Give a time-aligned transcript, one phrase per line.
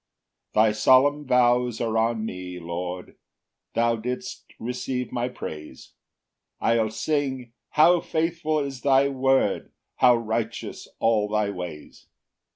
[0.55, 3.17] 9 Thy solemn vows are on me, Lord,
[3.75, 5.93] Thou shalt receive my praise;
[6.59, 12.07] I'll sing, "how faithful is thy word, "How righteous all thy ways!"